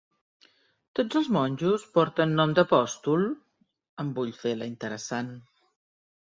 Tots 0.99 1.17
els 1.19 1.27
monjos 1.35 1.85
porten 1.97 2.33
nom 2.39 2.55
d'apòstol? 2.61 3.27
—em 3.35 4.11
vull 4.17 4.33
fer 4.41 4.55
la 4.63 4.71
interessant. 4.73 5.31